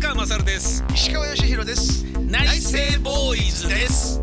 [0.00, 0.84] 川勝です。
[0.94, 2.04] 石川義弘です。
[2.20, 4.20] 内政ボーイズです。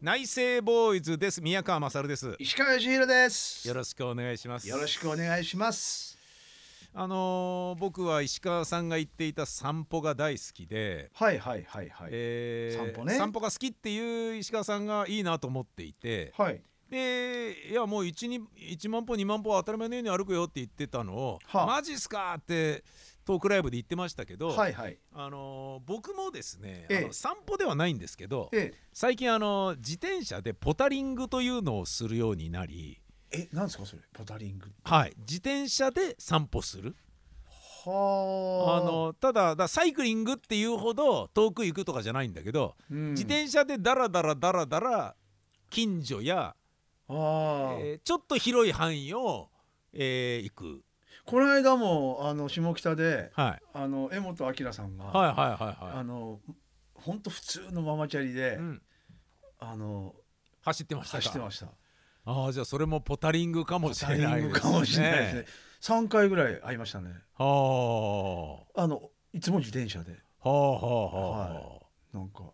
[0.00, 1.40] 内政ボーイズです。
[1.42, 2.34] 宮川勝です。
[2.38, 3.66] 石川義弘です。
[3.66, 4.68] よろしくお願いします。
[4.68, 6.18] よろしくお願いします。
[6.94, 13.14] あのー僕は石川さんが言っていた散歩が大好きで、はいはいはいはい、えー散歩ね。
[13.16, 16.60] 散歩が好きっていう石川さんがいいなと思っていてはい
[16.92, 21.66] でいやもう 1, に1万歩2万歩は当たり前のように歩くよって言ってたのを、はあ。
[21.66, 22.84] マジっすかって
[23.24, 24.98] トークライブで言ってましたけど、はいはい。
[25.14, 26.98] あのー僕もですね、ええ。
[26.98, 36.94] あの散歩ではないんですけどえ最近あの自転車でポタリングというのをするようになり、えなんですかそれポタリングはい、自転車で散歩する。
[37.86, 38.86] はあ。
[38.86, 43.10] のただだサイクリングっていうほど遠く行くとかじゃないんだけど、うん。
[43.12, 45.16] 自転車でダラダラダラダラ
[45.70, 46.54] 近所や、
[47.80, 49.50] えーちょっと広い範囲を、
[49.92, 50.82] えー行く、
[51.24, 56.40] この間もあの下北ではい、あの江本明さんが、はいはいはいはあの
[56.94, 58.82] 本当普通のママチャリで、い、うん、
[59.58, 60.14] あの
[60.62, 61.22] 走ってましたか。
[61.22, 61.66] 走ってました。
[62.24, 64.60] ああじゃあそれもポタリングかもしれないですね。
[64.60, 65.46] かもしれないですね。
[65.80, 67.10] 三回ぐらい会いましたね。
[67.36, 68.86] はあ。
[68.86, 70.16] のいつも自転車で。
[70.44, 71.80] あはあはあはあ、は
[72.12, 72.44] なんか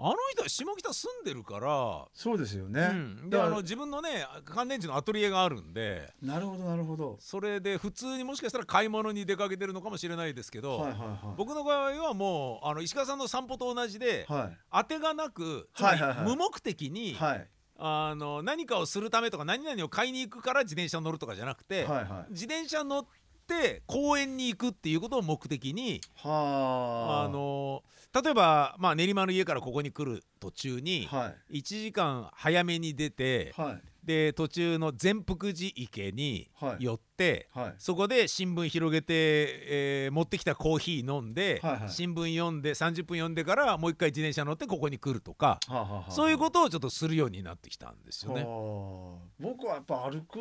[0.00, 7.16] あの人は下北住んでるから、そうですよね、うん、であの自分のね乾電池のアトリエがあるんでなるほどなるほど。
[7.18, 11.18] それで普通にもしかしたら買い物に出かけてるのかもしれないですけど、はいはいはい。
[11.36, 14.58] 僕の場合はもうあの石川さんの散歩と同じで、はい。
[14.72, 16.28] 当てがなく、はいはいはい。
[16.28, 17.48] 無目的に、はい。
[17.76, 22.32] あの何かをするためとか何々を買いに行くから自転車に乗るとかじゃなくて、はいはい。
[22.32, 23.06] 自転車乗っ
[23.48, 27.24] て公園に行くっていうことを目的にはあ。
[27.24, 27.82] あの
[28.22, 31.58] 例えば、まあ、練馬の家からここに来る途中にはい。
[31.60, 33.82] 1時間早めに出てはい。
[34.04, 36.84] で途中の善福寺池にはい。
[36.84, 37.74] 寄って、はい。
[37.78, 41.90] そこで新聞広げて、えー持ってきたコーヒー飲んで、はいはい。
[41.90, 48.42] 新聞読んで30分読んでからもう一回自転車乗ってここに来るとか、はあはあはあそういうことをちょっとするようになってきたんですよね。
[48.42, 49.28] はあ。
[49.38, 50.38] 僕はやっぱ歩く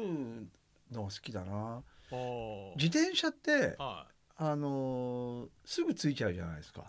[0.91, 1.83] の好きだな。
[2.09, 3.53] は自転車ってい。
[3.81, 4.07] は
[4.37, 6.81] あのーすぐ着いちゃうじゃないですか。
[6.81, 6.85] い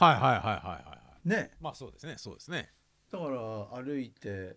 [0.00, 1.50] はいはいはいはいはいね。
[1.60, 2.70] まあそうですねそうですね。
[3.12, 4.56] だから歩いて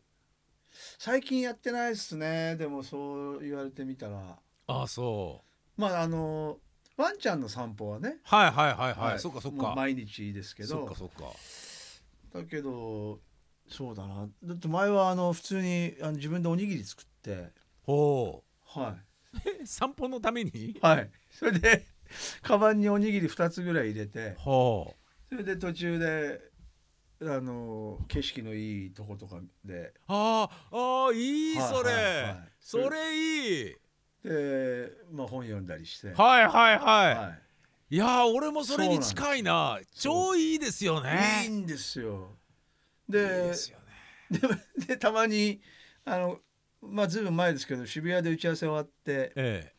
[0.97, 2.55] 最近やってないっすね。
[2.55, 4.37] でもそう言われてみたら。
[4.67, 5.43] ああそ
[5.77, 5.81] う。
[5.81, 6.59] まああの
[6.95, 8.19] ワンちゃんの散歩はね。
[8.23, 9.73] はいはいはいはい、そっかそっか。
[9.75, 11.25] 毎日ですけそっどかそっか。
[12.33, 13.19] だけど
[13.67, 14.27] そうだな。
[14.43, 17.51] だって前はあの普通にあの自分でおにぎり作って。
[17.81, 19.37] ほはう。
[19.61, 20.51] え散歩のために？
[20.51, 21.09] いはい。
[21.31, 21.85] それで
[22.41, 24.35] カバンにおにぎり2つぐらい入れて。
[24.37, 25.02] ほう。
[25.33, 26.39] それで途中で
[27.23, 33.75] あの景色のいいとことかでああいいはいそれ、はいはいそれいい。
[34.23, 37.15] で、まあ、本読んだりして、はいはいはい。
[37.15, 37.35] は
[37.89, 39.79] いい、やー俺もそれに近いな。
[39.93, 41.41] 超いいですよね。
[41.43, 42.37] いいんですよ。
[43.09, 43.51] で
[44.87, 45.61] でたまに
[46.05, 46.39] あの
[46.81, 49.73] まあずいぶん前ですけど渋谷で打ち合わせ終わってえ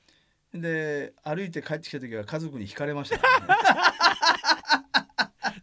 [0.53, 0.59] え。
[0.59, 3.23] で歩いて帰ってきた時は家族に惹かれましたね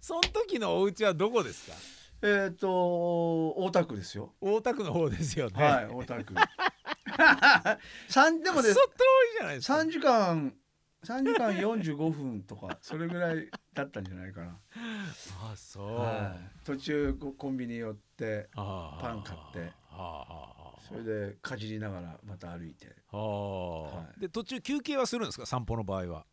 [0.04, 1.78] その時のお家はどこですか？
[2.24, 2.70] えっと
[3.52, 4.34] 大田区ですよ。
[4.42, 5.64] 大田区の方ですよね。
[5.64, 6.34] はい大田区。
[8.10, 8.88] 三でもねクソ遠い
[9.38, 9.78] じゃないですか。
[9.78, 10.54] 三時間
[11.04, 14.60] 三時間四十五分とかそれぐらいだったんじゃないかな。
[15.52, 15.96] あそう。
[15.98, 19.72] はい、途中ココンビニ寄ってパン買って
[20.88, 25.46] それでかじりながらまた歩いてはあ、はいで途中休憩はするんですか？
[25.48, 26.26] 散歩の場合は。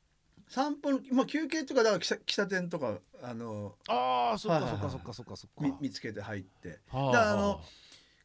[0.48, 4.90] 散歩の、まあ、休憩とかだから喫茶店とかあのああそっかはいはいはい。
[4.90, 5.54] そっかそっかそっかそっか。
[5.60, 6.80] み見つけて入って。
[6.90, 7.60] はだからあの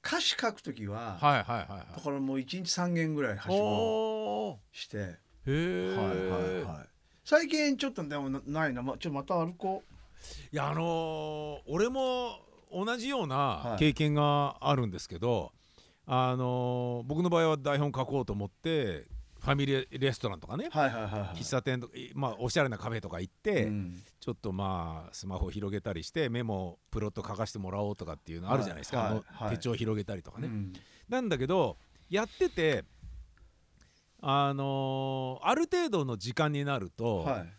[0.05, 1.95] 歌詞書く時は、はいはいはいはい。
[1.95, 2.01] だ。
[2.01, 4.97] からもう一日三軒ぐらいはしごおおして。
[4.97, 5.13] はいは
[6.61, 6.87] いはい。
[7.25, 9.83] 最近ちょっとでもなないな、ま、ちょっとまた歩こ
[10.51, 12.39] いやあのー俺も
[12.71, 13.79] 同じようなはい。
[13.79, 15.51] 経験があるんですけど、
[16.05, 19.05] あのー僕の場合は台本書こうと思って
[19.43, 20.69] ファミリーレストランとかね。
[20.73, 21.37] うはいはいはいはい。
[21.37, 24.01] 喫茶店とか、いまあ、おしゃれなカフェとか行って、うん。
[24.21, 29.57] ちょっとまあスマホ広げたりしてメモプロット書かせてもらおうとかっていうのあるじゃないですか、はいあのはい。
[29.57, 30.47] 手帳広げたりとかね。
[30.47, 30.73] うん。
[31.09, 31.77] なんだけど
[32.09, 32.85] やってて
[34.21, 37.53] あのーある程度の時間になると、はい。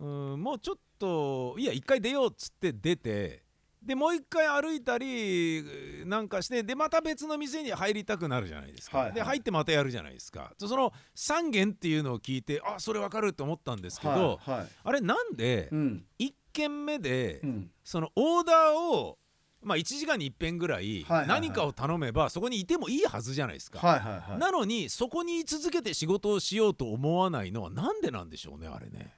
[0.00, 0.06] う
[0.36, 3.44] んもうちょっといや一回出ようっつって出て
[3.82, 5.64] でもう一回歩いたり
[6.04, 9.14] なんかしてでまた別の店に入りたくなるじゃないですか、はいはい。
[9.14, 10.52] で入ってまたやるじゃないですか。
[10.58, 14.68] その3軒っていうのを聞いてあそれわかるって思ったんですけど、はいはい。
[14.84, 16.04] あれなんでうん。
[16.18, 17.70] 1軒目でうん。
[17.84, 19.18] そのオーダーを
[19.62, 21.40] まあ1時間に一遍ぐらいはいはいはい。
[21.40, 23.78] 何かを頼めばそこにいてもいいはずじゃないですか。
[23.78, 24.38] はいはいはい。
[24.38, 29.14] なのにそこに居続けて仕事をしようと思わないのはなんでなんでしょうねあれね。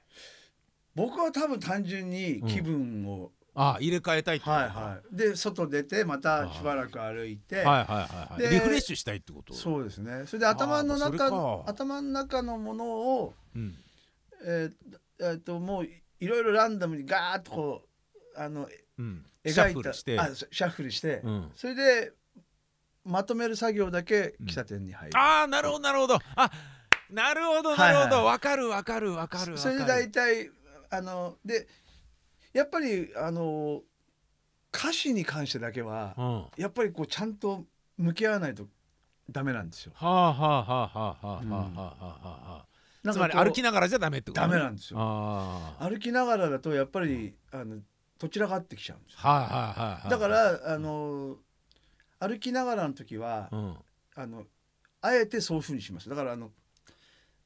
[0.93, 4.61] 僕は多分単純に気分を、あ入れ替えたいってことか。
[4.61, 5.15] はいはい。
[5.15, 8.41] で外出てまたしばらく歩いて、はいはいはいはい。
[8.41, 9.53] でリフレッシュしたいってこと？
[9.53, 10.23] そうですね。
[10.25, 11.63] それで頭の中か。
[11.65, 13.75] 頭の中のものをうん。
[14.45, 14.73] えー
[15.19, 17.81] えーともういいろいろランダムにガーッとこ
[18.35, 19.93] うあのうん、描いた。
[19.93, 22.13] シャッフルして、うん、それで
[23.03, 26.19] まとめる作業だけ喫茶店に入る、ああなるほどなるほど。
[26.35, 26.51] あ
[27.09, 28.25] なるほどなるほど。
[28.25, 29.57] わ、かるわかるわかるわかる。
[29.57, 30.51] それで大体
[30.91, 31.67] あので
[32.53, 33.81] やっぱりあの
[34.73, 37.65] 歌詞に関してだけはやっぱりこうちゃんと
[37.97, 38.67] 向き合わないと
[39.29, 39.93] ダメなんですよ。
[39.99, 42.65] あはあはあはあはあはあはうんあはあ
[43.03, 44.41] なんつまり歩きながらじゃダメってこと？
[44.41, 44.99] ダメなんですよ。
[44.99, 47.77] ああ歩きながらだとやっぱりあの
[48.19, 49.19] どちらかってきちゃうんですよ。
[49.21, 51.37] はいはいはいはいだからあの
[52.19, 53.75] 歩きながらの時はうん
[54.15, 54.43] あの
[55.01, 56.09] あえてそういうふうにします。
[56.09, 56.51] だからあの、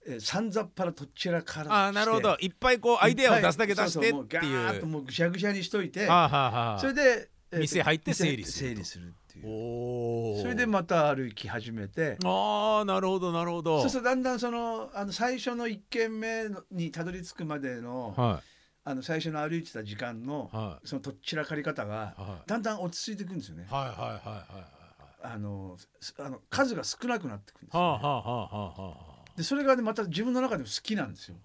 [0.07, 2.37] えー、さんざっぱらどちらからああなるほど。
[2.39, 4.27] いっぱいこうアイデアを出すだけ出してってそう。
[4.29, 8.75] そうともうぐしゃぐしゃにしといて、それで、えー店入って整理すると。
[8.75, 9.45] 整理するっていう。
[9.47, 12.17] おおそれでまた歩き始めて。
[12.23, 13.79] ああなるほどなるほど。
[13.81, 18.41] そうするとだんだんそのあの最初の1軒目のにたどり着くまでのは
[18.83, 20.55] あの最初の歩いてた時間のい。
[20.55, 22.49] はそのとっちらかり方がいはい。
[22.49, 23.65] だんだん落ち着いていくんですよね。
[23.69, 24.85] はいはいはいはいはい
[25.23, 28.03] あのすあの数が少なくなってくるんですはあよ、ね。
[28.03, 28.81] はあはあはあ。
[28.81, 31.35] はでそれがねまた自分の中でも好きなんですよ。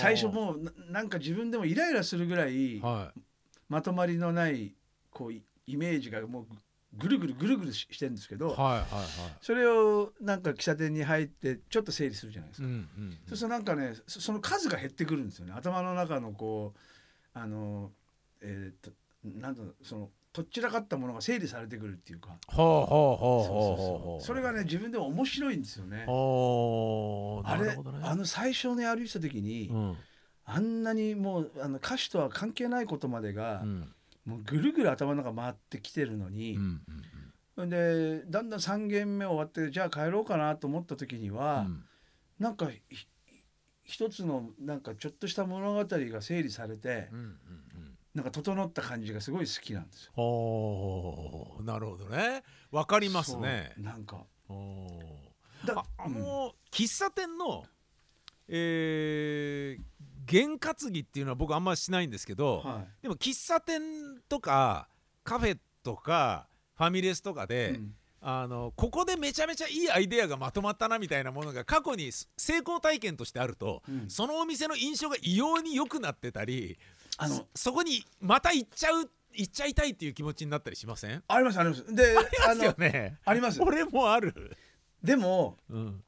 [0.00, 3.12] 最初もうななんか自分でもイライラするぐらいは
[3.68, 4.74] まとまりのない
[5.10, 6.46] こうイイメージがもう
[6.94, 9.08] ぐるぐるぐるぐるししてるんですけどいはいはいはい。
[9.40, 12.66] それをなんか喫茶店に入ってちょっと整理するじゃないですか。
[12.66, 15.52] うんうんそうするとなんかねそその数が減ってくるんですよね。
[15.54, 16.78] 頭の中のこう
[17.38, 17.92] あの
[18.40, 18.90] えーっと
[19.24, 22.38] なんだろうそのとっちらかったものが整理されてくるっていうか。
[22.50, 26.04] それがね自分でも面白いんですよね。
[26.04, 29.96] あれあの最初に歩いてた時に、うん。
[30.46, 33.94] あんなにもうあの歌詞とは関係ないことまでがう、ん。
[34.24, 36.80] もうぐるぐる頭の中回ってきてるのうに、ん
[37.54, 41.84] それでだんだん3軒目終わってじゃあ帰ろうかなと思った時には、うん。
[42.38, 43.06] なんかひ
[43.84, 47.34] 一つのなんかちょっとした物語が整理されて、うんうんうん
[48.14, 50.12] なんか整った感じがすごい好きなんですよ。
[50.14, 52.42] ほうなるほどね。
[52.72, 53.72] わかりますね。
[53.78, 54.24] なんか。
[54.48, 54.98] ほ
[55.64, 56.14] うだああうん。
[56.14, 57.64] の喫茶店の
[58.48, 59.82] えー
[60.26, 63.80] 験担ぎっていうのは僕あんましないんですけど、はでも喫茶店
[64.28, 64.88] とか
[65.24, 66.46] カフェとか
[66.76, 67.94] ファミレスとかい、で、うん。
[68.22, 74.10] あのここでめちゃめちゃいいアイデアがまとまったなみたいなものが過去に成功体験としてあると、うん。
[74.10, 76.78] そのお店の印象が異様に良くなってたり
[77.22, 81.22] あのそそこにまた行っちゃう行っちゃいたいっていう気持ちになったりしません？
[81.28, 81.94] ありますあります。
[81.94, 83.62] で ありますよのねあります。
[83.62, 84.56] 俺もある、
[85.02, 86.04] でもうん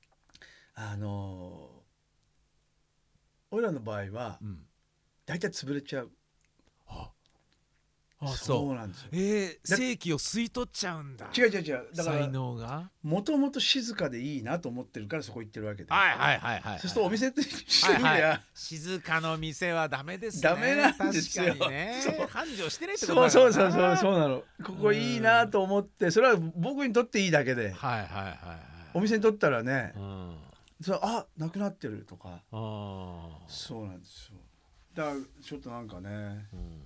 [0.75, 1.83] あのー
[3.55, 4.67] 俺らの場合はうん、
[5.27, 6.11] 大体潰れちゃう。
[6.87, 7.13] あ
[8.25, 8.75] あそう。
[8.75, 9.09] なんですよ。
[9.13, 11.27] えー、だ正規を吸い取っちゃうんだ。
[11.37, 11.87] 違う違う違う。
[11.95, 12.91] だか才ら能が？
[13.03, 15.93] もともと静かでいいなと思ってるからそこ行ってるわけで。
[15.93, 18.41] はいはいはいはい、はい、そうするとお店ってしてみりゃ、はいはい。
[18.55, 20.43] 静かの店はダメですね。
[20.43, 21.47] ダメなんですよ。
[21.47, 22.01] 確かにね。
[22.03, 22.27] そう。
[22.29, 23.73] 繁盛してないってことそうだからな。
[23.73, 24.43] そうそうそうそうなの。
[24.65, 27.73] ここいいなと思ってそれは僕にとっていいだけで。
[27.73, 28.39] はいはいはいはい。
[28.95, 30.37] お店にとったらねうん。
[30.81, 32.41] それあなくなってるとか。
[32.53, 34.39] あそうなんですよ。
[34.95, 36.09] だからちょっとなんかね。
[36.09, 36.83] ーうん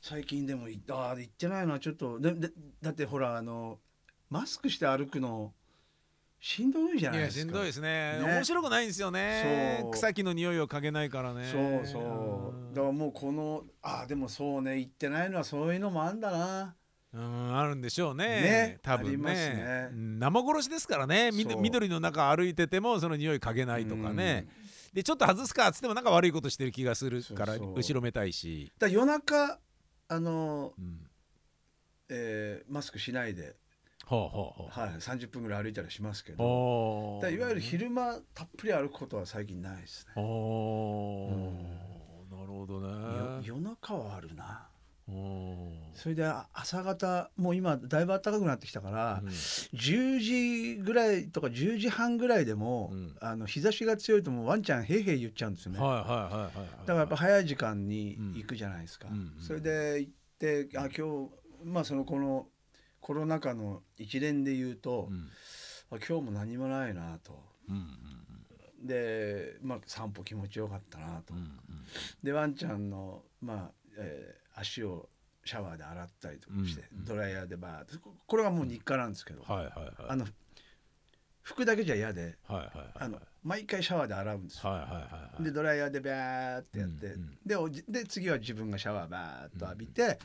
[0.00, 1.78] 最近でもいあー行ってないな。
[1.78, 2.18] ちょっと。
[2.18, 2.50] でで
[2.80, 3.78] だってほらあの
[4.30, 5.52] マスクして歩くの
[6.40, 7.42] しんどいじゃないですか。
[7.42, 8.18] しんどいですね。
[8.18, 8.24] ね。
[8.24, 9.84] 面白くないんですよね。
[9.90, 11.46] 草木の匂いを嗅げないからね。
[11.50, 12.74] そうそう。
[12.74, 14.78] だからもうこのあでもそうね。
[14.78, 16.74] 行ってないのはそういうのもあんだな。
[17.12, 18.24] うんあるんでしょうね。
[18.26, 18.78] ね。
[18.82, 19.34] 多分ね。
[19.34, 19.88] ね。
[19.90, 21.30] うん生殺しですからね。
[21.32, 24.46] 緑の中歩いててもその匂い嗅げないとかね。
[24.92, 29.58] でちょっと外すかっつってもなんか悪いことしてる気がするから後ろめたいし、だ夜中
[30.08, 31.06] あの、うん、
[32.08, 33.56] えーマスクしないで、
[34.06, 34.80] ほうほうほう。
[34.80, 37.20] はい、30分ぐらい歩いたりしますけど。
[37.30, 40.12] いわゆる昼間たっぷり歩くことは最近ないですね。
[40.16, 42.38] おーうん。
[42.38, 44.67] なるほどよね夜中はあるな
[45.94, 49.28] それであ朝方もう今だいぶ暖かくなってきたから、うん。
[49.28, 53.16] 10時ぐらいとか10時半ぐらいでも、うん。
[53.20, 56.52] あの日差しが強いともうワンちゃんへいへい言っちゃうんですよね、はいはいはいはいはい。
[56.54, 59.14] だからやっぱ早い時間に行くじゃないですか、うん。
[59.14, 61.30] うんそれで行ってあ今日
[61.64, 62.46] まあそのこの
[63.00, 65.28] コロナ禍の一連で言うとう、ん。
[65.90, 67.42] あ今日も何もないなと。
[67.68, 68.86] うんうん。
[68.86, 71.50] で、まあ、散歩気持ちよかったなと、うんうん。
[72.22, 75.08] でワンちゃんの、まあえー足を
[75.44, 80.26] シャワーで洗ったりとかして、ドライヤーでバーってここれがもう日課なんですけど、あの
[81.42, 84.72] 服だけじゃ嫌であの毎回シャワーで洗うんですよ。
[85.40, 87.14] でドライヤーでバーってやって、
[87.46, 90.18] でおじで次は自分がシャワーバーっと浴びて、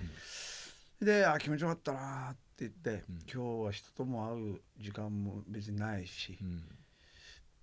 [1.02, 3.20] であ気持ちよかったなーって言って、うん。
[3.34, 6.64] 今日は人とも会う時間も別にないし、うん。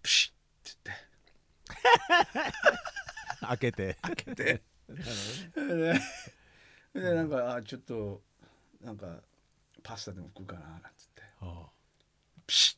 [0.03, 0.33] プシ
[0.65, 0.91] ッって
[3.47, 3.99] 開けて。
[4.25, 4.63] 言って
[6.95, 8.21] でなんかあちょっと
[8.83, 9.07] なんか
[9.83, 11.23] パスタでも食うかななんつって。
[11.41, 11.71] ああ。
[12.47, 12.77] プシ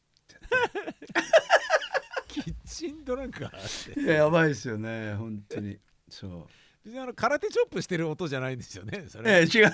[2.28, 4.00] キッチンドランカーって。
[4.02, 5.78] ややばいですよね本当に。
[6.09, 6.47] そう。
[6.85, 9.47] 別にあの空手チョップしてる音じゃないんですよねそえれ、え違う。
[9.47, 9.64] ってい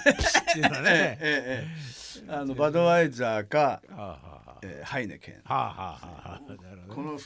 [0.61, 1.67] うのはえねええ
[2.29, 4.51] えあのバドワイザーか、はあはあ。
[4.51, 5.41] はえーハイネケン。
[5.45, 6.41] あはあはあはあ。
[6.41, 6.95] なるほどね。
[6.95, 7.19] この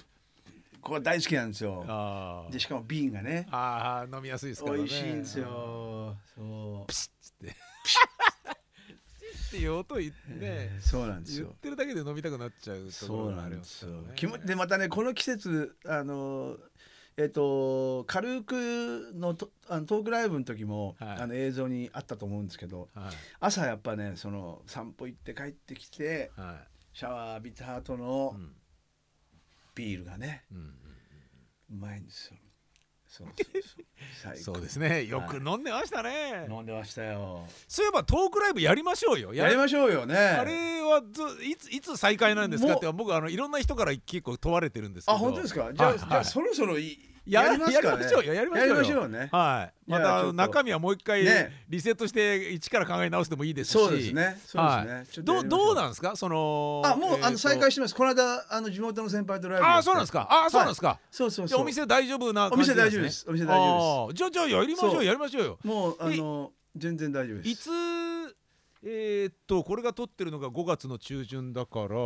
[0.82, 1.84] これ大好きなんですよ。
[1.86, 3.46] あでしかも瓶がね。
[3.50, 4.78] あああ飲みやすいですからね。
[4.78, 6.16] 美味しいんですよ。
[6.34, 6.86] そう。
[6.86, 7.56] プシッつって。
[9.48, 13.90] っていう音言ってねそうなんです言っよてるだけで飲みたくなっちゃうとこそうろがありなんですよ
[14.46, 16.56] でまたねこの季節あの
[17.18, 21.20] えっと軽くのとあのトークライブの時も、はい。
[21.20, 23.14] あの映像にあったと思うんですけどはい。
[23.40, 26.56] 朝やっぱねその散歩行って帰ってきては
[26.94, 28.52] シャワー浴びた後いのうん
[29.74, 32.36] ビールがねうんうまいんですよ。
[33.08, 33.28] そう
[34.22, 34.60] そうそう。
[34.62, 35.04] ですね。
[35.04, 37.46] よく飲んでましたね、飲んでましたよ。
[37.68, 39.34] そういえばトークライブやりましょうよ。
[39.34, 40.16] やりましょうよね。
[40.16, 45.16] あれはずいついつ再開なんですかって僕あのいろんな人から結構問われてるんですけど。
[45.16, 45.72] あ本当ですか？
[45.74, 45.98] じゃあ、はい。
[45.98, 46.08] はい。
[46.08, 48.02] じゃあそろそろいややりますかね。
[48.02, 48.74] やりましょうよやりましょうよ。
[48.76, 49.28] やりましょうね。
[49.30, 49.90] はい。
[49.90, 51.64] また中身はもう一回ね。
[51.68, 53.72] リセットして一から考え直してもいいですし。
[53.72, 54.40] そうですね。
[54.44, 56.16] そうですね、どどうなんですか？
[56.16, 57.94] そのあもう、あの再開してます。
[57.94, 60.26] この間あの地元の先輩とライブあそうなんですか？
[60.30, 61.60] あそうなんですか、そうそうそう。
[61.62, 63.24] お店大丈夫なお店大丈夫です。
[63.28, 64.18] お店大丈夫夫です。
[64.18, 65.58] じゃあじゃあやりましょうやりましょうよ。
[65.64, 67.48] もうあの全然大丈夫です。
[67.50, 67.70] いつ
[68.84, 71.96] えーっとこれが撮ってるのが5月の中旬だから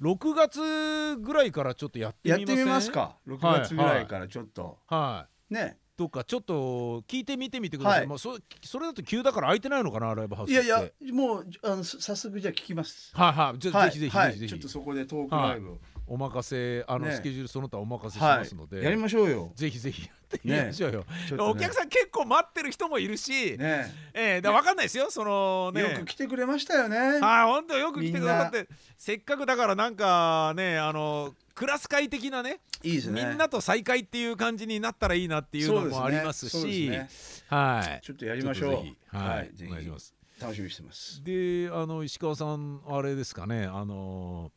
[0.00, 3.16] 6月ぐらいからちょっとやってみまやってみますか。
[3.26, 5.54] 6月ぐらいからちょっと、はい。
[5.54, 5.78] ね。
[5.96, 8.06] どっかちょっと聞いてみてみてください、はい。
[8.06, 10.68] もうそそれだと急だから空いてないのかなライブハウスいって。
[10.68, 13.12] やいやもうあのさ早速じゃあ聞きます。
[13.14, 13.58] はいはい。
[13.58, 14.52] じゃあ、はいぜひぜひはいぜひ。
[14.52, 15.78] ちょっとそこでトークライブを。
[16.06, 17.12] お任せあの、ね。
[17.12, 18.84] スケジュールその他お任せしはますので、い。
[18.84, 19.52] やりましょうよ。
[19.54, 20.02] ぜひぜひ。
[20.02, 21.50] やってみましょうよ、ちょっとね。
[21.52, 23.94] お客さん結構待ってる人もいるし、ね。
[24.12, 25.80] ええだ分かんないですよそのね。
[25.82, 26.98] よく来てくれましたよね。
[26.98, 28.68] はい本当よく来てくださって。
[28.98, 33.24] せっかくだからなんかねあのクラス会的なねいいですね。
[33.24, 36.88] みんなと再会っていう感じになったらいいなっていうのもありますし。
[36.88, 37.56] ですね。
[37.56, 38.04] はい。
[38.04, 39.16] ちょっとやりましょう。
[39.16, 40.14] はい、お願いします。
[40.40, 41.22] 楽しみにしてます。
[41.24, 44.52] であの石川さんあれですかねあの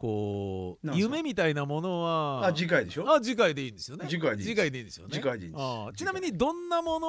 [0.00, 3.04] こう夢みたいなものはあ次回でしょ？
[3.12, 4.06] あ次回でいいんですよね。
[4.08, 5.12] 次回でいい次回でいいんですよね。
[5.14, 5.60] 次回でいいです。
[5.62, 7.08] あちなみにどんなもの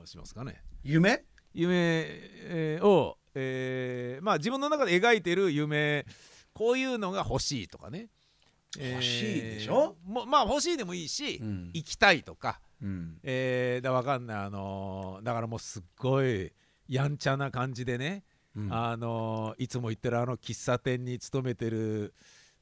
[0.00, 0.60] をしますかね？
[0.82, 1.22] 夢？
[1.54, 6.04] 夢、えーを、えーまあ自分の中で描いてる夢
[6.52, 8.08] こういうのが欲しいとかね、
[8.76, 9.94] 欲しいでしょ？
[10.04, 11.70] もまあ欲しいでもいいし、うん。
[11.72, 13.18] 行きたいとか、うん。
[13.22, 14.36] えーだわかんない。
[14.38, 16.52] あのーだからもうすっごい
[16.88, 18.24] やんちゃな感じでね、
[18.56, 18.72] うん。
[18.72, 22.14] あのーいつも言ってるあの喫茶店に勤めてる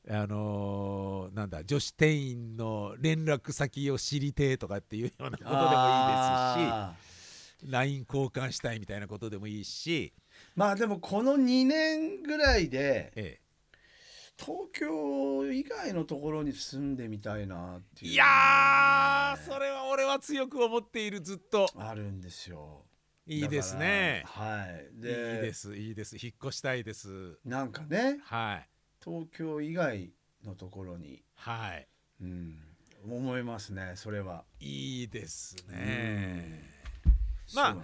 [0.08, 6.96] あのーなんだ女子店員の連絡先を知りてえとかっていうようなことでもいいで
[7.62, 10.14] すし LINE 交換したいみたいなことでもいいし、
[10.56, 13.40] まあでもこの2年ぐらいでえ
[14.38, 18.10] 東京以外のところに住んでみたいなっていう。
[18.12, 21.68] えいやーそれは俺は強く思っているずっと。
[21.76, 22.86] あるんですよ
[23.26, 24.24] いいですね。
[24.26, 24.96] はい。
[24.96, 26.16] いいでですいいです。
[26.20, 27.38] 引っ越したいです。
[27.44, 28.68] なんかねはい。
[29.02, 30.10] 東京以外
[30.44, 31.86] のところに、はい。
[32.20, 32.58] うん、
[33.04, 34.44] 思いますねそれは。
[34.60, 36.64] いいですね。
[37.06, 37.12] うん。
[37.54, 37.76] まあ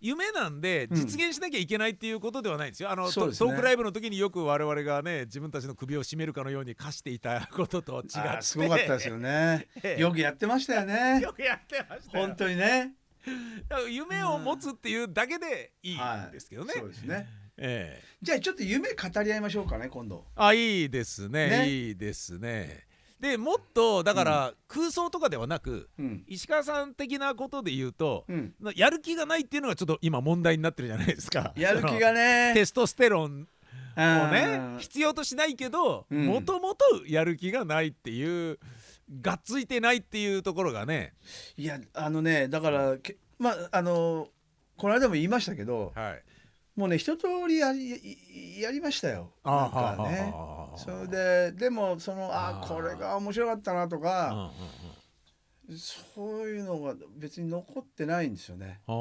[0.00, 0.96] 夢なんでうん。
[0.96, 2.90] 実現しなきゃいけないっていうことではないんですよ。
[2.90, 3.12] あのね。
[3.12, 8.42] トトークライブの時によく我々がね自分たちの首を絞めるかのように課していたことと違って。
[8.42, 9.66] すごかったですよね。
[9.82, 11.20] え えよくやってましたよね。
[11.20, 12.26] よくやってましたよ。
[12.26, 12.94] 本当にね
[13.90, 16.74] 夢を持つっていうだけでいいんですけどね。
[16.76, 17.26] そうですね。
[17.58, 18.04] ええ。
[18.22, 20.26] じゃあちょっと夢語り合いましょうかね今度。
[20.34, 21.48] あいいですね。
[21.48, 21.68] ね。
[21.68, 22.86] いいですね。
[23.20, 26.24] でもっとだから空想とかではなくうん。
[26.26, 28.54] 石川さん的なことで言うとうん。
[28.74, 31.52] やる気がないっていうのがちょっと今問題になってるじゃないですか。
[31.56, 32.52] やる気がね。
[32.54, 33.48] テストステロン
[33.96, 34.78] をねうん。
[34.78, 36.26] 必要としないけどうん。
[36.26, 38.58] もともとやる気がないっていう
[39.20, 41.14] がっついてないっていうところがね。
[41.56, 44.28] いやあのねだからけまああの
[44.76, 46.22] この間も言いましたけどはい。
[46.74, 47.90] もうね一通りやり
[48.60, 49.32] ややりましたよ。
[49.44, 50.34] なんかね。
[50.76, 54.52] それででもそのあこれが面白かったなとか
[55.74, 58.80] そういうのが別に残ってないんですよね。
[58.86, 58.94] ああ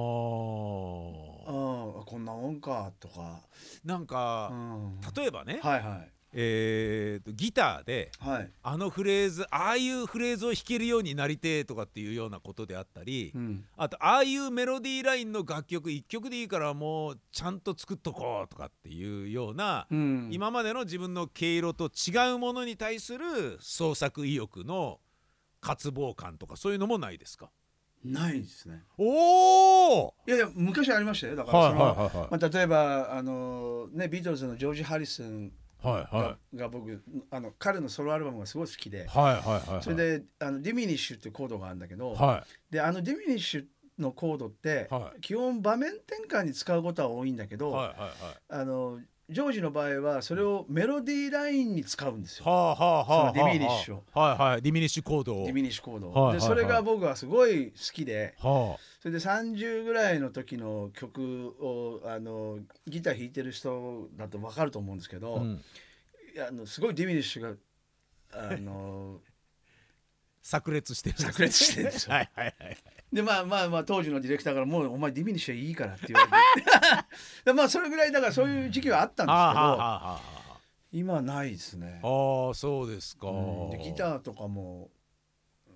[2.06, 3.42] こんなもんかとか。
[3.84, 5.02] なんかうん。
[5.14, 8.52] 例えばね、はいはいえーとギターではい。
[8.62, 13.66] あのフレーズああいうフレーズを弾けるようになりてえとかっていうようなことであったり、うん。
[13.78, 25.00] あとああいうメロディーラインの楽曲1曲でいいからもうちゃんと作っとこうとかっていうような、うん、今までの自分の毛色と違うものに対する創作意欲の
[25.62, 27.50] 渇望感とかそういうのもないですか？
[28.04, 28.84] ないですね。
[29.00, 31.36] おおいやいや昔ありましたよ。
[31.36, 35.54] だからはいその、はいはいはいまあ、例えばあの、ね、ビートルズのジョージ・ハリスンが,、
[35.86, 39.84] はいはが僕あの彼のソロアルバムがすごい好きで、いはいはいはい。
[39.84, 43.66] それであのディミニッシュっていうコードがあるんだけど、はであのディミニッシュ
[44.00, 45.22] のコードって、はい。
[45.22, 48.12] 基本場面転換に使うことは多いんだけど、いはいはいはい。
[48.50, 54.04] あのジョージの場合はそれをメロディーラインに使うんですよ、はあはあはディミニッシュを。
[54.14, 54.62] はいはい。
[54.62, 55.46] ディミニッシュコードを。
[55.46, 56.40] ディミニッシュコードを、はいはいはい。
[56.42, 65.62] でそれが僕はすごい好きではそれで30ぐらいの時の曲をあのギター弾いてる人だと分かると思うんですけど、あ、うん、
[66.34, 67.54] いやあのすごいディミニッシュが
[68.32, 69.22] あの
[70.44, 71.34] 炸裂してるんですね。
[71.34, 72.14] 炸裂してるんですよ。
[72.14, 76.68] はいはいはいでまあまあまあ当時のディレクターから「もうお前ディミニッシュはいいから」って言われて。
[77.46, 82.00] でまあそれぐらいだからそういう時期はあったんですけど、今はないですね。
[82.04, 84.90] ああそうですか、うんでギターとかも、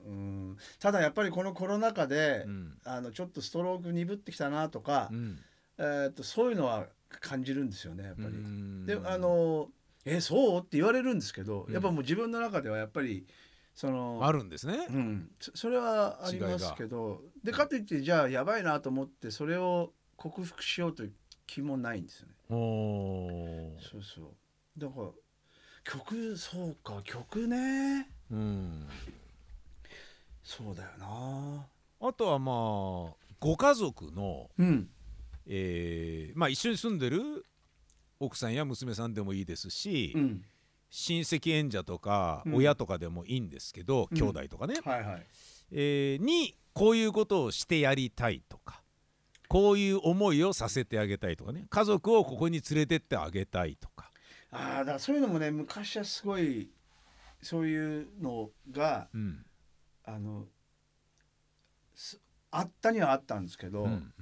[0.06, 2.78] うん、ただやっぱりこのコロナ禍で、うん。
[2.86, 5.40] あのちょっとストローク鈍ってきたなとか、うん。
[5.78, 8.28] えー、とそういうのは感じるんですよねやっぱり。
[8.28, 8.86] うん。
[8.86, 9.70] であの
[10.06, 13.26] 「えそう?」って言われるんですけど、うんやっぱもう自分の中ではやっぱり
[13.80, 21.14] そのあるんですね、うん、そそれはありますけどでかといってじゃあやばいなと思ってそれを克服しようという
[21.48, 22.34] 気もないんですよね。
[23.80, 24.34] そうそう。
[24.78, 25.08] だから
[25.86, 28.10] 曲そうか曲ね。
[28.30, 28.86] うん。
[30.44, 31.66] そうだよな。
[32.02, 32.52] あとはま
[33.14, 34.90] あご家族の、うん。
[35.46, 37.46] えーまあ、一緒に住んでる
[38.20, 40.44] 奥さんや娘さんでもいいですし、うん
[40.90, 42.56] 親戚縁者とかうん。
[42.56, 44.18] 親とかでもいいんですけど、うん。
[44.18, 45.26] 兄弟とかね、はいはい。
[45.72, 48.82] えーにこういうことをしてやりたいとか
[49.50, 51.66] こういう思いをさせてあげたいとかね。
[51.70, 54.12] 家族をここに連れてってあげたいとか、
[54.52, 56.70] ああだからそういうのもね昔はすごい
[57.42, 59.46] そういうのがうん。
[60.06, 60.46] あの
[61.94, 62.20] す
[62.52, 64.14] あったにはあったんですけど、うんうん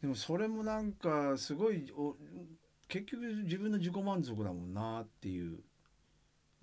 [0.00, 2.14] でもそれもなんかすごいお
[2.88, 5.58] 結局自分の自己満足だもんなっていう。
[5.58, 5.73] あ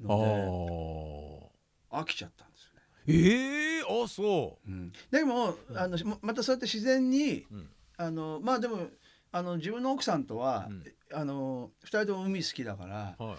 [0.01, 1.49] の
[1.91, 2.01] でー。
[2.01, 3.25] 飽きちゃったんですよね。
[3.25, 4.71] ええあそう。
[4.71, 7.69] ん、でもあのままたそうやって自然にう、うん。
[7.97, 8.87] あのまあでも
[9.31, 10.83] あの自分の奥さんとは、うん。
[11.13, 13.37] あの2人とも海好きだから、はいはい、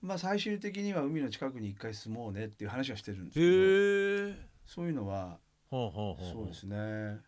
[0.00, 3.50] まあ、最終的には海の近くに一回住もうねっていう話はしてるんですけどへ
[4.30, 5.38] えそういうのはは
[5.72, 6.32] あはあはあ。
[6.32, 7.20] そうですね。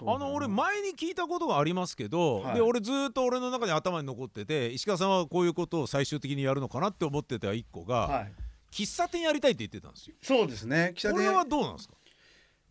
[0.00, 2.54] あの俺前に聞いたことがありますけど、はい。
[2.56, 8.32] で俺ずっと俺の中に頭に残ってて石川さんはこういうことを最終的にやるのかなって思ってた一個が、はい、
[8.70, 10.16] 喫茶店やりたいって言ってたんですよ。
[10.22, 10.92] そうですね。
[10.96, 11.94] 喫茶これは店どうなんですか？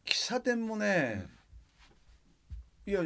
[0.06, 1.28] 喫茶店もね、
[2.86, 3.04] いや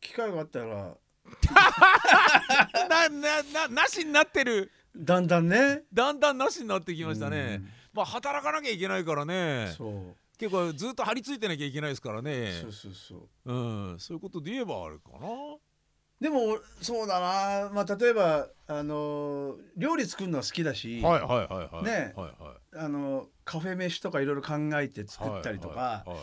[0.00, 0.94] 機会があったら。
[2.88, 4.70] ななななしになってる。
[4.96, 5.82] だんだんね。
[5.92, 7.56] だんだんなしになってきましたね。
[7.60, 7.68] うん。
[7.94, 9.72] まあ働かなきゃいけないからね。
[9.76, 12.50] そう結構ずっと張り付いてなきゃいけないですからね。
[12.60, 13.52] そうそうそう。
[13.52, 15.28] うん、そういうことで言えばあれかな。
[16.20, 17.70] でもそうだな。
[17.72, 21.84] まあ例えばあの料理作るのは好きだし、はいはいはいはい。
[21.84, 22.12] ね。
[22.16, 22.76] はいはい。
[22.76, 26.18] あのカフェ飯とかいろいろ考えて作ったりとか、はいはい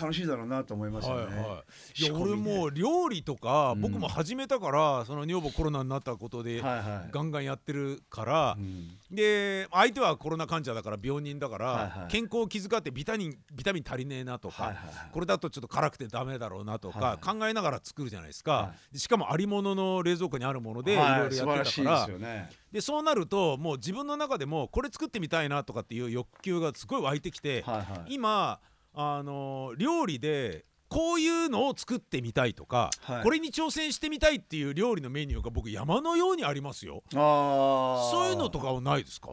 [0.00, 1.24] 楽しいだろうなと思いますよね。
[1.24, 1.64] はいは
[1.98, 3.80] い、いや俺もう料理とか、うん。
[3.80, 7.10] 僕も始めたからその女房コロナになったことで、はいはい。
[7.10, 8.90] ガンガンやってるからう、ん。
[9.10, 12.12] で相手はコロナ患者だから病人だから、はいはい。
[12.12, 15.10] 健康を気遣ってビタミンビタミン足りねえなとか、はいはいはい。
[15.12, 21.10] これだとちょっと辛くてダメだろうなとか、は考えながら作るじゃないですか、はしかもありものの冷蔵庫にあるものでいろはい。
[21.12, 22.50] いろやってたから、ね。
[22.72, 28.14] でそうなるともう自分の中でもこれ作ってみたいなとかっていう欲求がすごい湧いてきて、はいはい。
[28.14, 28.60] 今
[28.94, 37.02] あの料理でこういうのを作ってみたいとか、はいこれに挑戦してみたいっていう料理のメニューが僕山のようにありますよ。
[37.14, 38.10] ああ。
[38.10, 39.30] そういうのとかはないですか？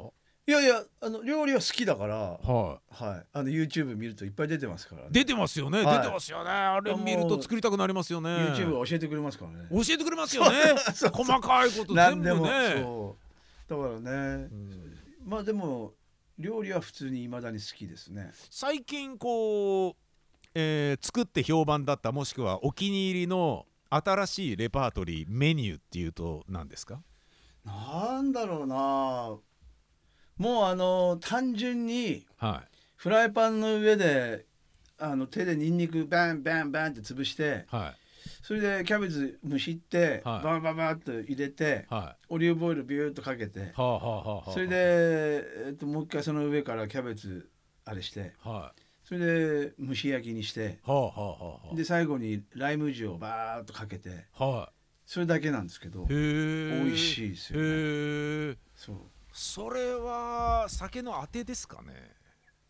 [0.48, 3.26] いやいやあの料理は好きだから、ははい。
[3.34, 5.08] あの YouTube 見るといっぱい出てますから、ね。
[5.12, 6.50] 出てますよね、はい出てますよね。
[6.52, 8.30] あれ見ると作りたくなりますよね。
[8.30, 9.68] YouTube は教えてくれますからね。
[9.72, 10.58] 教えてくれますよね。
[11.12, 12.76] 細かいこと全部ね。
[12.84, 13.16] そ
[13.68, 13.70] う。
[13.70, 15.94] だからね、うんまあでも
[16.38, 18.32] 料理は普通に未だに好きですね。
[18.50, 19.94] 最近こう、
[20.54, 27.02] えー作って評判だったもしくはお気に入りの新しいレパートリーメニューっていうと何ですか？
[27.66, 29.38] なんだろうな。
[30.38, 32.68] もうあの単純にはい。
[32.98, 34.46] フライパンの上で
[34.98, 37.96] あの手でニンニクバンバンバンって潰してはい
[38.46, 40.44] それでキャベツ蒸しって、はい。
[40.44, 44.76] バンバンバンって入れてはオリーブオイルビューッとかけていはあはあそれで、
[45.68, 47.50] えっと、もう一回その上からキャベツ
[47.86, 54.72] あれしてはそれで蒸し焼きにしていはあはあはあはで最後にライム塩をバーッとかけてあは
[55.08, 56.16] それだけなんですけど美
[56.92, 58.58] 味しいですよね。
[58.76, 58.98] そう。
[59.34, 61.94] それは酒のあてですかね？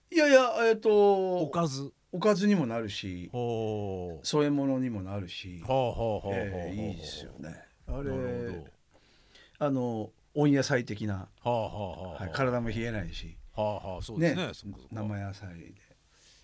[0.09, 7.61] いやいやえっ、とおかずおかずにもなるし添え物にもなるし、えーいいですよね。
[7.87, 8.71] あなるれ
[9.59, 13.37] あの温野菜的な、はい、体も冷えないし。
[13.53, 14.75] はあはあそうですね。
[14.91, 15.73] 生野菜で。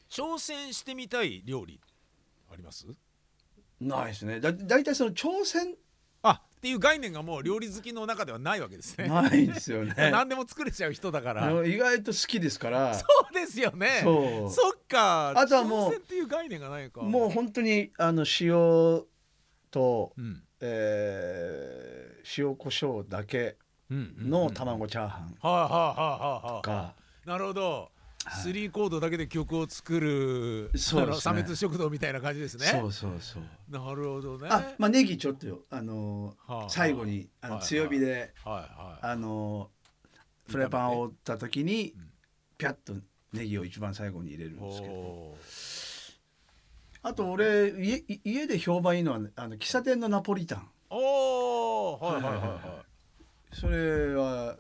[0.10, 1.79] 挑戦してみたい料理
[2.51, 2.86] あります？
[3.79, 4.41] ないですね。
[4.41, 5.75] だだいたいその挑戦あ
[6.62, 9.08] っていう概念がもう料理好きの中ではないわけですね。
[9.08, 9.95] ないんですよね。
[10.13, 11.65] 何でも作れちゃう人だから。
[11.65, 12.93] 意外と好きですから。
[12.93, 14.02] そうですよね。
[14.04, 14.52] そう。
[14.52, 15.34] そっか。
[15.36, 17.02] あとはもうっていう概念がないか。
[17.02, 19.04] もう本当にあの塩
[19.71, 20.43] と、うん。
[20.60, 23.58] えー塩コショウだけ
[23.89, 26.93] の卵チャーハンはいはいはいはいはいか、
[27.26, 31.55] なるほど、はいスリーコードだけで曲を作るそうですね。
[31.55, 32.65] 食堂みたいな感じですね。
[32.67, 33.43] そうそうそう。
[33.69, 34.47] なるほどね。
[34.51, 35.62] あまあネギちょっとよ。
[35.69, 42.12] あのーはあ最後にあのはい強火ではいはいあのーフライパンを折った時にうん
[42.57, 42.93] ピャッと
[43.34, 45.38] ネギを一番最後に入れるんですけどお
[47.03, 50.60] あと俺家い家で評判いいのはあの喫茶店のナポリタン。
[50.91, 52.47] ーおーはいはいはいはい。
[52.47, 52.86] はいは
[53.53, 54.57] それは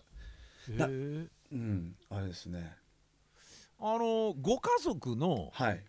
[0.69, 2.75] いなうんあれですね
[3.81, 5.83] あのご家族の、はい。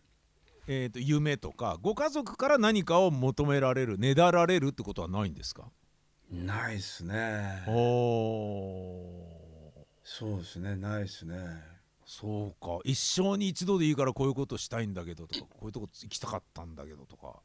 [0.69, 5.65] えー、と夢とかご家族から何かを求められるねだられるってことはないんですか？
[6.31, 7.65] ないっすね。
[7.67, 9.03] お
[10.05, 10.77] そうですね。
[10.77, 11.37] ないっすね。
[12.07, 12.79] そうか。
[12.85, 17.41] 一生に一度でいいからこういうことしたいんだけどとかこういうとこ行きたかったんだけどとか。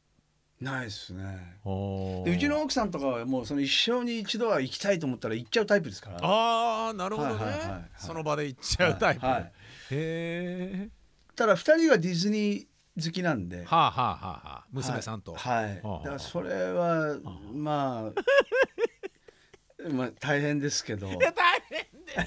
[0.60, 1.58] ないっすね。
[1.64, 6.18] おでうちの奥さんとかはもうその一生に一度は行きたいと思ったら行っちゃうタイプですから。
[6.22, 7.90] ああなるほどね、はいはいはいはい。
[7.96, 9.52] その場で行っちゃうタイプ、はいはい
[9.90, 10.90] へえ
[11.34, 12.66] ただ二人はディズニー
[13.04, 13.64] 好きなんで。
[13.64, 14.64] はあはあはあはあ。
[14.72, 15.80] 娘さんと、はい、はい。
[15.82, 17.16] はあだからそれは
[17.52, 18.12] まあ
[19.90, 21.06] まあ大変ですけど。
[21.06, 22.24] いや大変ですよ。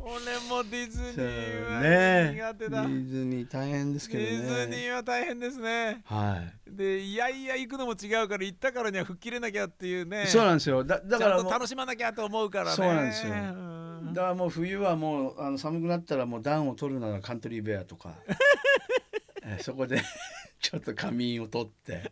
[0.00, 0.14] 俺
[0.46, 6.02] もディズニーはね苦手だ、ディズニー大変ですけどディズニねーは大変ですね。
[6.04, 6.76] はい。
[6.76, 10.26] でいやいや行くのも違うから行ったからには吹っ切れなきゃっていうね。
[10.26, 10.84] そうなんですよ。
[10.84, 12.70] だだから楽しまなきゃと思うからね。
[12.72, 13.32] そうなんですよ。
[13.32, 13.83] うん
[14.14, 18.14] だからもう冬はもうあの寒くなったらもう暖を取るならカントリーベアとか。
[19.46, 20.00] えーそこで
[20.58, 22.10] ちょっと仮眠を取って、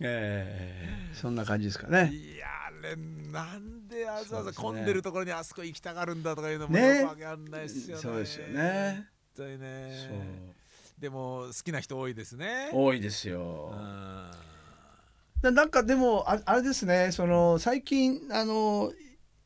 [0.00, 2.10] えーそんな感じですかね。
[2.12, 7.00] いやあれなんでわざわざ混んでるところにあそこ行きたがるんだとかいうのもね。
[7.00, 8.02] よくわかんないですよね。
[8.02, 9.08] そうですよね。
[9.34, 10.08] 絶対ね。
[10.08, 11.00] そう。
[11.00, 12.70] でも好きな人多いですね。
[12.72, 13.72] 多いですよ。
[15.40, 17.12] なんかでもああれですね。
[17.12, 18.92] その最近あの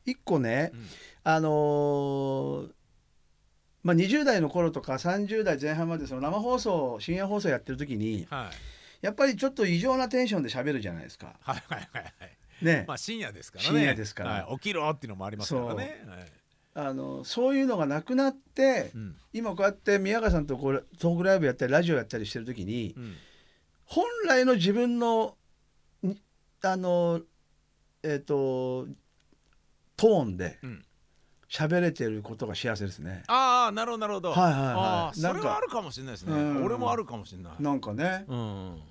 [0.05, 0.87] 一個ね、うん
[1.35, 2.69] あのー
[3.83, 9.05] まあ、20代の頃とか30代前半までその生放送深夜放送やってる時にはい。
[9.05, 11.35] やっぱりちょっと異常なテンションで喋るじゃないですか。
[11.41, 12.65] はいはいはいはい。
[12.65, 13.69] ね、まあ深夜ですからね。
[13.69, 14.31] 深夜ですから。
[14.31, 16.03] はい、起きろっていうのもありますからね。
[16.05, 16.87] はい。
[16.87, 19.15] あのそういうのがなくなって、うん。
[19.31, 23.15] 今こうやって宮川さんとこうトークライブやったりラジオやったりしてる時に、うん。
[23.85, 25.37] 本来の自分の
[26.03, 26.19] に
[26.63, 27.21] あの
[28.03, 28.87] えっ、と
[29.95, 30.85] トーンでうん
[31.49, 33.23] 喋れてることが幸せですね。
[33.27, 34.31] ああなるほどなるほど。
[34.31, 35.19] はいはいはい。
[35.19, 36.33] それはあるかもしれないですね。
[36.33, 36.63] うん。
[36.63, 37.53] 俺もあるかもしれない。
[37.59, 38.81] なんかね、うん。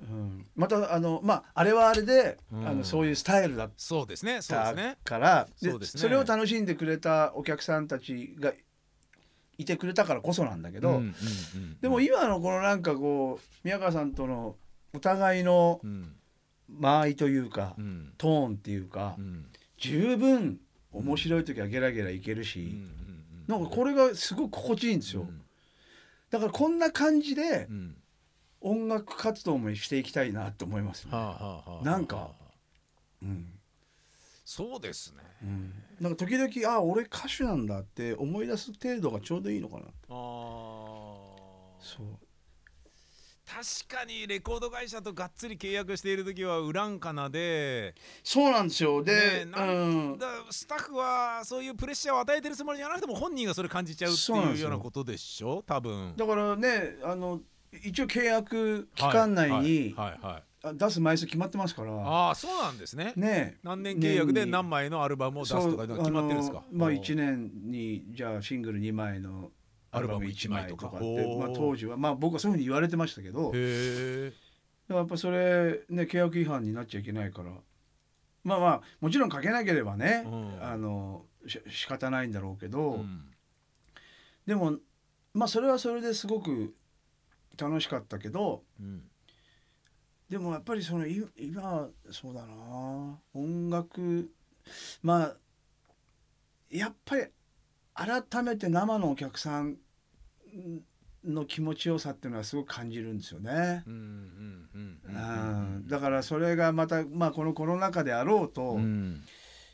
[0.00, 2.66] ん、またあのまああれはあれで、うん。
[2.66, 4.96] あのそういうスタイルだっそうですねそうでたすね。
[5.04, 6.00] からでそうですね。
[6.00, 8.52] それを楽しんでくれたお客さんたちが
[9.58, 11.02] いてくれたからこそなんだけど、
[11.80, 14.56] でも今のこのなんかこう宮川さんとの
[14.94, 16.14] お互いのうん。
[16.70, 18.12] 間合いというか、うん。
[18.18, 19.46] トーンっていうか、うん。
[19.78, 20.60] 十分
[20.98, 22.80] 面白い時はゲラゲラいけるし、
[23.46, 25.40] なんかこれがすごい心地いいんですよ、うん。
[26.30, 27.96] だからこんな感じでうん。
[28.60, 32.32] 音楽活動もしていきたいなと思いますね、なんか。
[33.22, 33.46] うん。
[34.44, 35.18] そうですね。
[35.42, 40.18] うん、なんか時々あ俺歌手なんだって思い出す程度がちょうどいいのかなあー。
[41.80, 42.27] そう
[43.48, 47.94] 確かにレコード会社とがっつり契約している時はウランカナで。
[48.22, 49.02] そうなんですよ。
[49.02, 50.18] で、ねうん。
[50.18, 55.62] だスタッフはそういうプレッシャーを与えてるつもりじゃなくても本人がそれ感じちゃうっていうようなことでしょ？
[55.66, 56.12] 多分。
[56.16, 57.40] だからねあの
[57.72, 60.10] 一応契約期間内にはい。
[60.10, 60.20] はい。
[60.22, 60.32] はい。
[60.34, 60.42] はい。
[60.64, 61.92] あ出す枚数決まってますから。
[61.94, 63.12] ああそうなんですね。
[63.16, 63.54] ね。
[63.54, 66.64] え何年契約で何枚のアルバムを出すとか決まってるんですか？
[66.72, 69.52] まあ1年にじゃあシングル2枚の
[69.90, 70.88] アルバム1枚とか。
[70.88, 73.52] って、まあ、当時はまあ僕はそういうふうに言われてましたけど。
[74.88, 77.50] やっぱそれね契約違反になっちゃいけないから。
[78.44, 80.58] まあまあもちろんかけなければね、うん。
[80.62, 83.30] あのし仕方ないんだろうけど、うん。
[84.46, 84.78] でも
[85.34, 86.74] まあそれはそれですごく
[87.58, 88.62] 楽しかったけど。
[88.80, 89.02] うん。
[90.28, 93.18] でもやっぱりそのい今そうだな。
[93.34, 94.30] 音楽
[95.02, 95.36] まあ
[96.70, 97.24] やっぱり
[97.98, 99.76] 改めて生のお客さん
[101.24, 103.82] の気持ちよさっていうのはすごく感じるんですよね。
[105.88, 109.22] だからそれがまた、まあ、このコロナ禍であろうと、うん。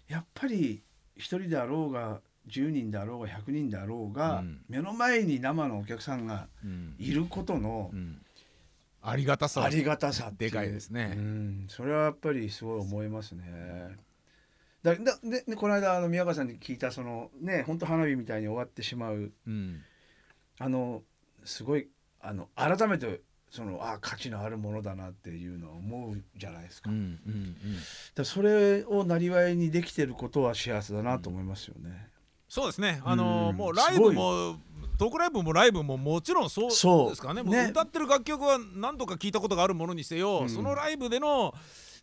[0.08, 0.82] やっぱり
[1.16, 4.64] 一人であろうが10人であろうが100人であろうが、うん。
[4.68, 6.96] 目の前に生のお客さんがうん。
[6.98, 8.20] いることのうん。
[9.02, 9.62] ありがたさ。
[9.62, 11.12] ありがたさでかいですね。
[11.14, 13.44] うん、それはやっぱりすごい思いますね。
[14.85, 19.33] だだででこの間あの宮川さんに聞いたそのね本当花火みたいに終わってしまう。
[19.47, 19.81] うん。
[20.59, 21.03] あの
[21.44, 21.88] すごい
[22.20, 26.90] あの改めてそのあ価値のあるものだなっていうのは思うじゃないですか。
[26.90, 27.57] うんうんうん。
[28.14, 32.09] だそれをなりわいにできてることは幸せだなと思いますよね。
[32.47, 33.01] そうですね。
[33.05, 33.57] あのーうん。
[33.57, 34.57] もうライブも
[34.99, 37.42] トークライブもライブももちろんそうそうですからね。
[37.42, 37.55] もう。
[37.55, 37.68] ね。
[37.70, 40.51] 歌ってる楽曲は何度か聞いたことがあるものにせよ、うん。
[40.51, 41.55] そのライブでの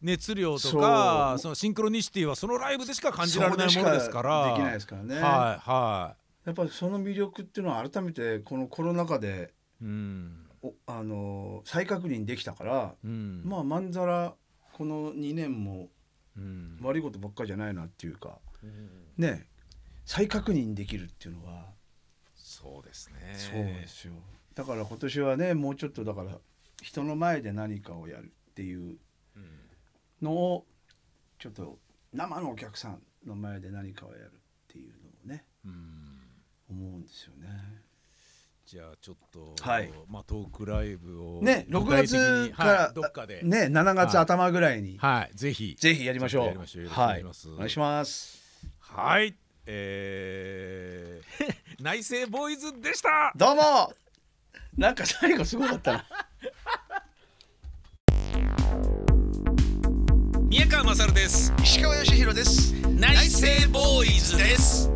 [0.01, 4.49] 熱量とかそそのシンクロニシティはそのライブでしか感じられないものですから。
[4.51, 5.15] できないですからね。
[5.15, 10.47] はいはやっぱりその魅力っていうのは改めてこのコロナ禍でいうん。
[10.63, 13.41] おあの再確認できたから、うん。
[13.45, 14.33] まあまんざら
[14.73, 15.89] この2年も
[16.37, 16.79] うん。
[16.81, 18.39] 悪いことばっかりじゃないなっていうか
[19.17, 19.45] ね
[20.05, 21.67] 再確認できるっていうのは、
[22.35, 23.33] そうですね。
[23.33, 24.13] そうですよ。
[24.55, 26.37] だから今年はねもうちょっとだから
[26.81, 28.79] 人の前で何かをやるっていう
[29.35, 29.45] うん
[30.21, 30.65] のを
[31.39, 31.79] ちょっと
[32.13, 36.21] 生のお客さんの前で何かをやるっていうのをねうん
[36.69, 37.49] 思うんですよね。
[38.65, 46.45] じゃあちょっと、はいまあ、トークライブをね6月から、はいどっかで、ね7月頭ぐらいに、はい、ぜひぜひやりましょう。
[46.45, 48.39] やりましょうはい、お願いします。
[48.79, 53.93] はい、えー、 内政ボーイズでしたどうも。
[54.77, 56.05] なんか最後すごかったな。
[60.51, 62.73] 宮川勝です石川義弘です。
[62.99, 64.91] 内政ボーイズです